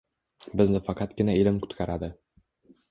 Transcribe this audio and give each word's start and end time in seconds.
Bizni 0.61 0.81
faqatgina 0.89 1.37
ilm 1.43 1.61
qutqaradi. 1.67 2.13